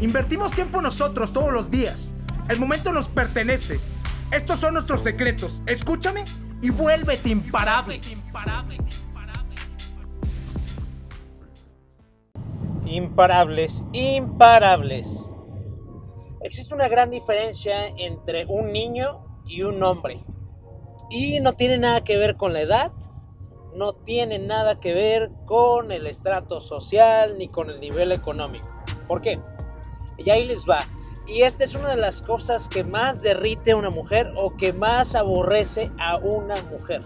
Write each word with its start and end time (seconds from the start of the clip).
Invertimos 0.00 0.52
tiempo 0.52 0.80
nosotros 0.80 1.32
todos 1.32 1.52
los 1.52 1.70
días. 1.70 2.14
El 2.48 2.58
momento 2.58 2.90
nos 2.90 3.08
pertenece. 3.08 3.80
Estos 4.32 4.58
son 4.58 4.72
nuestros 4.72 5.02
secretos. 5.02 5.62
Escúchame 5.66 6.24
y 6.62 6.70
vuélvete 6.70 7.28
imparable. 7.28 8.00
Imparables, 12.86 13.84
imparables. 13.92 15.32
Existe 16.40 16.74
una 16.74 16.88
gran 16.88 17.10
diferencia 17.10 17.88
entre 17.98 18.46
un 18.46 18.72
niño 18.72 19.42
y 19.46 19.62
un 19.62 19.82
hombre. 19.82 20.24
Y 21.10 21.40
no 21.40 21.52
tiene 21.52 21.76
nada 21.76 22.02
que 22.02 22.16
ver 22.16 22.36
con 22.36 22.54
la 22.54 22.62
edad, 22.62 22.92
no 23.74 23.92
tiene 23.92 24.38
nada 24.38 24.80
que 24.80 24.94
ver 24.94 25.30
con 25.44 25.92
el 25.92 26.06
estrato 26.06 26.62
social 26.62 27.36
ni 27.36 27.48
con 27.48 27.68
el 27.68 27.80
nivel 27.80 28.12
económico. 28.12 28.68
¿Por 29.06 29.20
qué? 29.20 29.38
Y 30.24 30.30
ahí 30.30 30.44
les 30.44 30.64
va. 30.68 30.86
Y 31.26 31.42
esta 31.42 31.64
es 31.64 31.74
una 31.74 31.90
de 31.90 31.96
las 31.96 32.22
cosas 32.22 32.68
que 32.68 32.82
más 32.82 33.22
derrite 33.22 33.72
a 33.72 33.76
una 33.76 33.90
mujer 33.90 34.32
o 34.36 34.56
que 34.56 34.72
más 34.72 35.14
aborrece 35.14 35.90
a 35.98 36.16
una 36.16 36.60
mujer. 36.62 37.02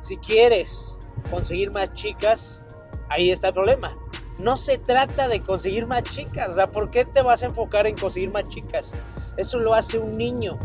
Si 0.00 0.16
quieres 0.16 0.98
conseguir 1.30 1.72
más 1.72 1.92
chicas, 1.92 2.64
ahí 3.08 3.30
está 3.30 3.48
el 3.48 3.54
problema. 3.54 3.96
No 4.40 4.56
se 4.56 4.78
trata 4.78 5.28
de 5.28 5.40
conseguir 5.40 5.86
más 5.86 6.02
chicas. 6.04 6.56
O 6.56 6.72
¿por 6.72 6.90
qué 6.90 7.04
te 7.04 7.22
vas 7.22 7.42
a 7.42 7.46
enfocar 7.46 7.86
en 7.86 7.96
conseguir 7.96 8.32
más 8.32 8.48
chicas? 8.48 8.92
Eso 9.36 9.58
lo 9.58 9.74
hace 9.74 9.98
un 9.98 10.12
niño. 10.12 10.58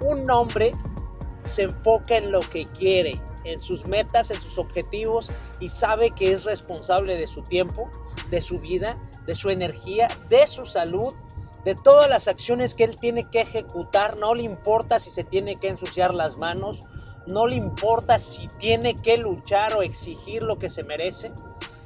Un 0.00 0.30
hombre 0.30 0.72
se 1.44 1.62
enfoca 1.62 2.16
en 2.16 2.30
lo 2.30 2.40
que 2.40 2.64
quiere, 2.64 3.20
en 3.44 3.60
sus 3.60 3.86
metas, 3.86 4.30
en 4.30 4.38
sus 4.38 4.58
objetivos 4.58 5.32
y 5.58 5.68
sabe 5.68 6.10
que 6.10 6.32
es 6.32 6.44
responsable 6.44 7.16
de 7.16 7.26
su 7.26 7.42
tiempo, 7.42 7.90
de 8.30 8.40
su 8.40 8.58
vida, 8.58 8.98
de 9.26 9.34
su 9.34 9.50
energía, 9.50 10.08
de 10.28 10.46
su 10.46 10.64
salud, 10.64 11.14
de 11.64 11.74
todas 11.74 12.08
las 12.08 12.28
acciones 12.28 12.74
que 12.74 12.84
él 12.84 12.96
tiene 12.96 13.28
que 13.28 13.42
ejecutar. 13.42 14.18
No 14.18 14.34
le 14.34 14.42
importa 14.42 14.98
si 14.98 15.10
se 15.10 15.24
tiene 15.24 15.56
que 15.56 15.68
ensuciar 15.68 16.14
las 16.14 16.38
manos, 16.38 16.88
no 17.26 17.46
le 17.46 17.56
importa 17.56 18.18
si 18.18 18.48
tiene 18.58 18.94
que 18.94 19.16
luchar 19.16 19.74
o 19.74 19.82
exigir 19.82 20.42
lo 20.42 20.58
que 20.58 20.70
se 20.70 20.84
merece, 20.84 21.32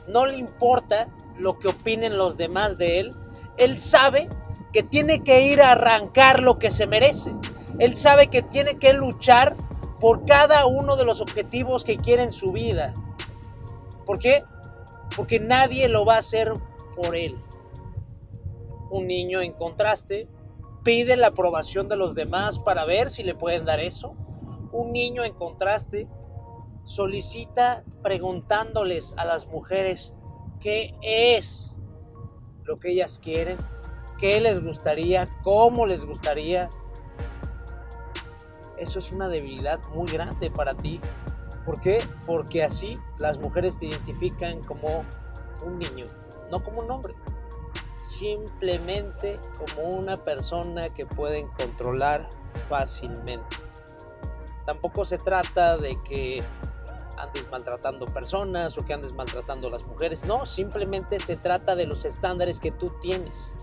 no 0.07 0.27
le 0.27 0.37
importa 0.37 1.09
lo 1.39 1.59
que 1.59 1.69
opinen 1.69 2.17
los 2.17 2.37
demás 2.37 2.79
de 2.79 3.01
él. 3.01 3.15
Él 3.57 3.79
sabe 3.79 4.29
que 4.73 4.83
tiene 4.83 5.23
que 5.23 5.43
ir 5.43 5.63
a 5.63 5.73
arrancar 5.73 6.43
lo 6.43 6.59
que 6.59 6.71
se 6.71 6.87
merece. 6.87 7.35
Él 7.79 7.97
sabe 7.97 8.29
que 8.29 8.43
tiene 8.43 8.79
que 8.79 8.93
luchar 8.93 9.57
por 10.05 10.27
cada 10.27 10.67
uno 10.67 10.97
de 10.97 11.07
los 11.07 11.23
objetivos 11.23 11.83
que 11.83 11.97
quiere 11.97 12.25
en 12.25 12.31
su 12.31 12.53
vida. 12.53 12.93
¿Por 14.05 14.19
qué? 14.19 14.43
Porque 15.17 15.41
nadie 15.41 15.89
lo 15.89 16.05
va 16.05 16.17
a 16.17 16.19
hacer 16.19 16.53
por 16.95 17.17
él. 17.17 17.43
Un 18.91 19.07
niño 19.07 19.41
en 19.41 19.55
contraste 19.55 20.29
pide 20.83 21.17
la 21.17 21.29
aprobación 21.29 21.89
de 21.89 21.97
los 21.97 22.15
demás 22.15 22.59
para 22.59 22.85
ver 22.85 23.09
si 23.09 23.23
le 23.23 23.35
pueden 23.35 23.65
dar 23.65 23.81
eso. 23.81 24.15
Un 24.73 24.93
niño 24.93 25.25
en 25.25 25.33
contraste 25.33 26.07
solicita 26.83 27.83
preguntándoles 28.03 29.15
a 29.17 29.25
las 29.25 29.47
mujeres 29.47 30.13
qué 30.61 30.95
es 31.01 31.81
lo 32.65 32.79
que 32.79 32.91
ellas 32.91 33.19
quieren, 33.19 33.57
qué 34.19 34.39
les 34.43 34.63
gustaría, 34.63 35.25
cómo 35.43 35.87
les 35.87 36.05
gustaría. 36.05 36.69
Eso 38.79 38.99
es 38.99 39.13
una 39.13 39.29
debilidad 39.29 39.81
muy 39.95 40.11
grande 40.11 40.51
para 40.51 40.75
ti. 40.75 41.01
¿Por 41.65 41.81
qué? 41.81 42.07
Porque 42.27 42.63
así 42.63 42.95
las 43.19 43.39
mujeres 43.39 43.77
te 43.77 43.87
identifican 43.87 44.63
como 44.63 45.05
un 45.65 45.79
niño, 45.79 46.05
no 46.51 46.63
como 46.63 46.83
un 46.83 46.91
hombre. 46.91 47.15
Simplemente 47.97 49.41
como 49.59 49.89
una 49.89 50.17
persona 50.17 50.89
que 50.89 51.07
pueden 51.07 51.49
controlar 51.49 52.29
fácilmente. 52.67 53.57
Tampoco 54.67 55.05
se 55.05 55.19
trata 55.19 55.79
de 55.79 56.01
que 56.03 56.43
andes 57.19 57.49
maltratando 57.51 58.07
personas 58.07 58.77
o 58.79 58.85
que 58.85 58.93
andes 58.93 59.13
maltratando 59.13 59.69
a 59.69 59.73
las 59.73 59.85
mujeres. 59.85 60.25
No, 60.25 60.47
simplemente 60.47 61.19
se 61.19 61.37
trata 61.37 61.75
de 61.77 61.87
los 61.87 62.05
estándares 62.05 62.59
que 62.59 62.71
tú 62.71 62.87
tienes. 63.01 63.55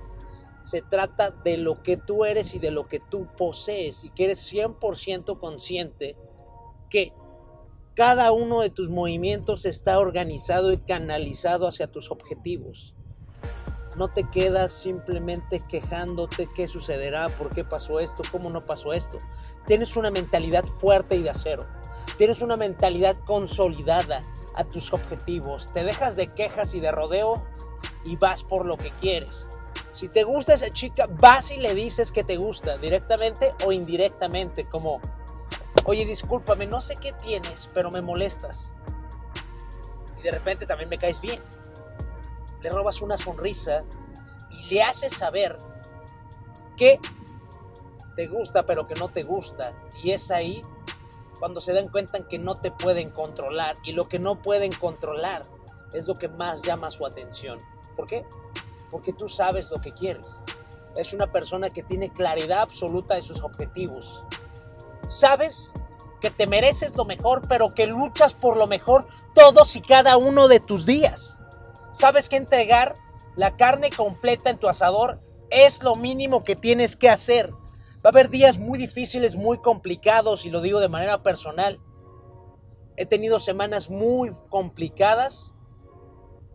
Se 0.62 0.82
trata 0.82 1.32
de 1.32 1.58
lo 1.58 1.82
que 1.84 1.98
tú 1.98 2.26
eres 2.26 2.54
y 2.56 2.60
de 2.60 2.72
lo 2.72 2.86
que 2.86 3.00
tú 3.00 3.28
posees 3.38 4.04
y 4.04 4.10
que 4.10 4.26
eres 4.26 4.52
100% 4.52 5.40
consciente 5.40 6.16
que 6.90 7.14
cada 7.96 8.32
uno 8.32 8.62
de 8.62 8.70
tus 8.70 8.90
movimientos 8.90 9.66
está 9.66 10.00
organizado 10.00 10.72
y 10.72 10.78
canalizado 10.78 11.68
hacia 11.68 11.92
tus 11.92 12.12
objetivos. 12.12 12.96
No 13.98 14.08
te 14.08 14.30
quedas 14.30 14.72
simplemente 14.72 15.60
quejándote 15.68 16.48
qué 16.56 16.68
sucederá, 16.68 17.28
por 17.28 17.50
qué 17.50 17.66
pasó 17.66 18.00
esto, 18.00 18.24
cómo 18.32 18.50
no 18.50 18.66
pasó 18.66 18.94
esto. 18.94 19.18
Tienes 19.66 19.98
una 19.98 20.12
mentalidad 20.12 20.64
fuerte 20.64 21.18
y 21.18 21.24
de 21.24 21.32
acero 21.32 21.68
tienes 22.22 22.44
una 22.44 22.56
mentalidad 22.56 23.18
consolidada 23.26 24.22
a 24.54 24.64
tus 24.64 24.94
objetivos, 24.94 25.74
te 25.74 25.84
dejas 25.84 26.16
de 26.16 26.28
quejas 26.28 26.76
y 26.76 26.80
de 26.80 26.92
rodeo 26.92 27.34
y 28.06 28.16
vas 28.16 28.44
por 28.44 28.66
lo 28.68 28.78
que 28.78 28.92
quieres. 29.02 29.50
Si 29.94 30.08
te 30.08 30.24
gusta 30.24 30.54
esa 30.54 30.70
chica, 30.70 31.08
vas 31.08 31.52
y 31.52 31.58
le 31.58 31.76
dices 31.76 32.12
que 32.12 32.24
te 32.24 32.38
gusta, 32.38 32.78
directamente 32.78 33.54
o 33.66 33.72
indirectamente, 33.72 34.68
como, 34.68 35.02
oye, 35.86 36.06
discúlpame, 36.06 36.66
no 36.66 36.80
sé 36.82 36.96
qué 36.96 37.12
tienes, 37.14 37.68
pero 37.74 37.92
me 37.92 38.02
molestas. 38.02 38.74
Y 40.18 40.22
de 40.24 40.32
repente 40.32 40.66
también 40.66 40.90
me 40.90 40.98
caes 40.98 41.20
bien. 41.20 41.42
Le 42.62 42.70
robas 42.70 43.02
una 43.02 43.18
sonrisa 43.18 43.84
y 44.50 44.74
le 44.74 44.84
haces 44.84 45.14
saber 45.14 45.58
que 46.78 47.00
te 48.16 48.28
gusta, 48.28 48.66
pero 48.66 48.88
que 48.88 48.96
no 48.96 49.10
te 49.10 49.24
gusta. 49.24 49.74
Y 50.04 50.12
es 50.12 50.32
ahí 50.32 50.62
cuando 51.40 51.60
se 51.60 51.74
dan 51.74 51.90
cuenta 51.90 52.28
que 52.28 52.38
no 52.38 52.54
te 52.54 52.72
pueden 52.72 53.10
controlar 53.10 53.76
y 53.84 53.94
lo 53.94 54.08
que 54.08 54.20
no 54.20 54.42
pueden 54.42 54.72
controlar 54.72 55.42
es 55.92 56.08
lo 56.08 56.14
que 56.14 56.28
más 56.28 56.62
llama 56.62 56.92
su 56.92 57.06
atención. 57.06 57.58
¿Por 57.96 58.06
qué? 58.06 58.26
Porque 58.92 59.14
tú 59.14 59.28
sabes 59.28 59.72
lo 59.72 59.80
que 59.80 59.92
quieres. 59.94 60.40
Es 60.96 61.14
una 61.14 61.32
persona 61.32 61.70
que 61.70 61.84
tiene 61.84 62.12
claridad 62.12 62.62
absoluta 62.62 63.16
de 63.16 63.22
sus 63.22 63.42
objetivos. 63.42 64.26
Sabes 65.08 65.74
que 66.20 66.30
te 66.30 66.46
mereces 66.46 66.96
lo 66.96 67.06
mejor, 67.06 67.42
pero 67.48 67.74
que 67.74 67.88
luchas 67.88 68.34
por 68.34 68.58
lo 68.58 68.68
mejor 68.68 69.08
todos 69.34 69.76
y 69.76 69.82
cada 69.82 70.18
uno 70.18 70.48
de 70.48 70.60
tus 70.60 70.86
días. 70.86 71.40
Sabes 71.92 72.30
que 72.30 72.36
entregar 72.36 72.94
la 73.36 73.56
carne 73.56 73.90
completa 73.90 74.50
en 74.50 74.58
tu 74.58 74.68
asador 74.68 75.22
es 75.50 75.82
lo 75.82 75.96
mínimo 75.96 76.44
que 76.44 76.56
tienes 76.56 76.96
que 76.96 77.10
hacer 77.10 77.52
Va 78.04 78.10
a 78.10 78.14
haber 78.14 78.30
días 78.30 78.58
muy 78.58 78.80
difíciles, 78.80 79.36
muy 79.36 79.60
complicados, 79.60 80.48
y 80.48 80.50
lo 80.50 80.62
digo 80.62 80.80
de 80.80 80.90
manera 80.90 81.22
personal. 81.22 81.80
He 82.98 83.06
tenido 83.06 83.40
semanas 83.40 83.92
muy 83.92 84.32
complicadas, 84.50 85.54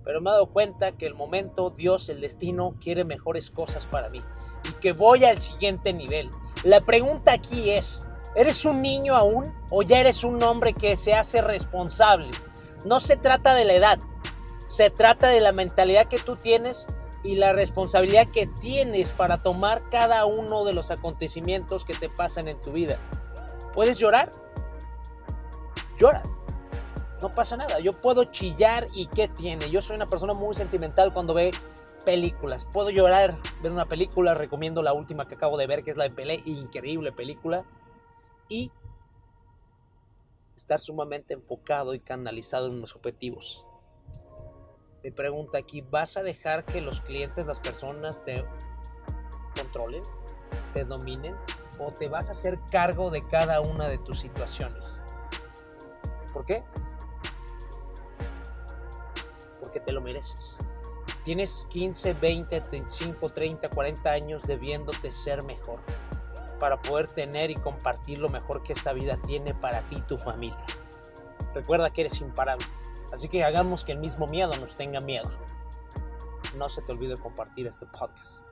pero 0.07 0.21
me 0.21 0.31
he 0.31 0.35
dado 0.35 0.47
cuenta 0.47 0.93
que 0.93 1.05
el 1.05 1.17
momento, 1.17 1.71
Dios, 1.71 2.09
el 2.09 2.21
destino, 2.21 2.77
quiere 2.81 3.05
mejores 3.05 3.51
cosas 3.51 3.87
para 3.87 4.09
mí 4.09 4.23
y 4.71 4.73
que 4.75 4.93
voy 4.93 5.25
al 5.25 5.43
siguiente 5.43 5.93
nivel. 5.93 6.31
La 6.63 6.81
pregunta 6.81 7.33
aquí 7.33 7.71
es, 7.71 8.07
¿eres 8.37 8.65
un 8.65 8.83
niño 8.83 9.17
aún 9.17 9.53
o 9.73 9.83
ya 9.83 9.99
eres 9.99 10.23
un 10.23 10.41
hombre 10.45 10.75
que 10.75 10.97
se 10.97 11.15
hace 11.15 11.43
responsable? 11.43 12.31
No 12.85 13.01
se 13.01 13.17
trata 13.17 13.57
de 13.57 13.65
la 13.65 13.75
edad, 13.75 13.99
se 14.69 14.91
trata 14.91 15.27
de 15.27 15.41
la 15.41 15.51
mentalidad 15.51 16.07
que 16.07 16.21
tú 16.21 16.37
tienes 16.37 16.87
y 17.25 17.35
la 17.35 17.53
responsabilidad 17.53 18.29
que 18.29 18.47
tienes 18.47 19.11
para 19.11 19.43
tomar 19.43 19.89
cada 19.91 20.25
uno 20.25 20.65
de 20.65 20.73
los 20.73 20.93
acontecimientos 20.93 21.85
que 21.85 21.95
te 21.95 22.09
pasan 22.09 22.47
en 22.47 22.63
tu 22.63 22.71
vida. 22.71 22.97
¿Puedes 23.75 23.99
llorar? 23.99 24.31
Llora. 25.99 26.23
No 27.21 27.31
pasa 27.31 27.57
nada. 27.57 27.79
Yo 27.81 27.93
puedo 27.93 28.25
chillar 28.25 28.87
y 28.95 29.07
¿qué 29.07 29.29
tiene? 29.29 29.71
Yo 29.71 29.81
soy 29.81 29.97
una 29.97 30.07
persona 30.07 30.35
muy 30.35 30.55
sentimental 30.55 31.13
cuando 31.13 31.35
ve 31.35 31.51
películas. 32.05 32.67
Puedo 32.67 32.91
llorar, 32.91 33.39
ver 33.63 33.73
una 33.73 33.87
película, 33.87 34.35
recomiendo 34.35 34.83
la 34.83 34.93
última 34.93 35.27
que 35.27 35.35
acabo 35.35 35.57
de 35.57 35.67
ver, 35.67 35.83
que 35.83 35.91
es 35.91 35.97
la 35.97 36.05
de 36.05 36.11
Pelé, 36.11 36.43
increíble 36.45 37.13
película. 37.13 37.65
Y 38.49 38.71
estar 40.57 40.81
sumamente 40.81 41.35
enfocado 41.35 41.95
y 41.95 42.01
canalizado 42.01 42.69
en 42.69 42.81
los 42.81 42.97
objetivos 42.97 43.67
Mi 45.03 45.11
pregunta 45.11 45.59
aquí, 45.59 45.83
¿vas 45.83 46.17
a 46.17 46.23
dejar 46.23 46.65
que 46.65 46.81
los 46.81 47.01
clientes, 47.01 47.47
las 47.47 47.61
personas 47.61 48.25
te 48.25 48.45
controlen, 49.55 50.03
te 50.73 50.85
dominen 50.85 51.37
o 51.79 51.93
te 51.93 52.09
vas 52.09 52.29
a 52.29 52.33
hacer 52.33 52.59
cargo 52.71 53.11
de 53.11 53.27
cada 53.27 53.61
una 53.61 53.89
de 53.89 53.99
tus 53.99 54.21
situaciones? 54.21 55.01
¿Por 56.33 56.45
qué? 56.45 56.65
Porque 59.77 59.85
te 59.85 59.93
lo 59.93 60.01
mereces. 60.01 60.57
Tienes 61.23 61.67
15, 61.69 62.15
20, 62.15 62.63
25, 62.73 63.29
30, 63.29 63.69
40 63.69 64.11
años 64.11 64.43
debiéndote 64.45 65.13
ser 65.13 65.45
mejor 65.45 65.81
para 66.59 66.81
poder 66.81 67.11
tener 67.11 67.51
y 67.51 67.55
compartir 67.57 68.17
lo 68.19 68.31
mejor 68.31 68.63
que 68.63 68.73
esta 68.73 68.95
vida 68.95 69.19
tiene 69.27 69.53
para 69.53 69.83
ti 69.83 69.97
y 69.99 70.01
tu 70.01 70.17
familia. 70.17 70.65
Recuerda 71.53 71.91
que 71.91 72.03
eres 72.03 72.23
imparable. 72.23 72.65
Así 73.13 73.29
que 73.29 73.45
hagamos 73.45 73.85
que 73.85 73.93
el 73.93 73.99
mismo 73.99 74.25
miedo 74.29 74.57
nos 74.57 74.75
tenga 74.75 75.01
miedo. 75.01 75.29
No 76.57 76.71
se 76.71 76.81
te 76.81 76.93
olvide 76.93 77.15
compartir 77.19 77.67
este 77.67 77.85
podcast. 77.85 78.47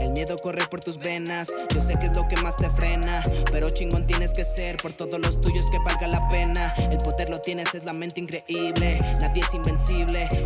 El 0.00 0.10
miedo 0.10 0.36
corre 0.36 0.66
por 0.66 0.80
tus 0.80 0.98
venas, 0.98 1.52
yo 1.72 1.80
sé 1.80 1.94
que 1.94 2.06
es 2.06 2.16
lo 2.16 2.26
que 2.28 2.36
más 2.42 2.56
te 2.56 2.68
frena, 2.70 3.22
pero 3.50 3.70
chingón 3.70 4.06
tienes 4.06 4.32
que 4.34 4.44
ser 4.44 4.76
por 4.76 4.92
todos 4.92 5.20
los 5.20 5.40
tuyos 5.40 5.70
que 5.70 5.78
valga 5.78 6.08
la 6.08 6.28
pena. 6.28 6.74
El 6.76 6.98
poder 6.98 7.30
lo 7.30 7.40
tienes, 7.40 7.74
es 7.74 7.84
la 7.84 7.92
mente 7.92 8.20
increíble, 8.20 8.98
nadie 9.20 9.42
es 9.42 9.54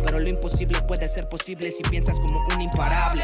pero 0.03 0.19
lo 0.19 0.29
imposible 0.29 0.81
puede 0.81 1.07
ser 1.07 1.27
posible 1.27 1.71
si 1.71 1.83
piensas 1.83 2.17
como 2.19 2.45
un 2.53 2.61
imparable. 2.61 3.23